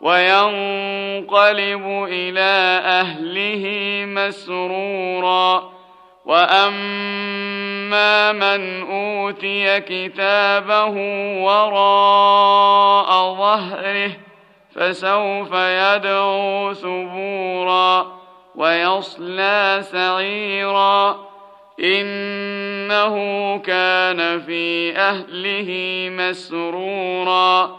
[0.00, 3.64] وينقلب إلى أهله
[4.06, 5.78] مسرورا.
[6.24, 7.52] وأما
[8.32, 10.94] من أوتي كتابه
[11.42, 14.10] وراء ظهره
[14.74, 18.18] فسوف يدعو ثبورا
[18.54, 21.28] ويصلى سعيرا.
[21.80, 23.14] إنه
[23.58, 25.70] كان في أهله
[26.10, 27.78] مسرورا.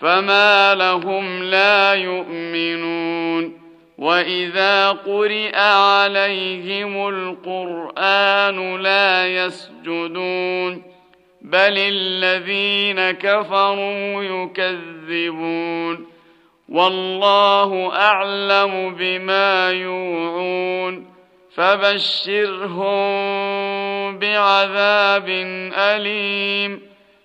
[0.00, 3.60] فما لهم لا يؤمنون
[3.98, 10.82] واذا قرئ عليهم القران لا يسجدون
[11.42, 16.06] بل الذين كفروا يكذبون
[16.68, 21.06] والله اعلم بما يوعون
[21.54, 22.88] فبشرهم
[24.18, 25.28] بعذاب
[25.76, 26.89] اليم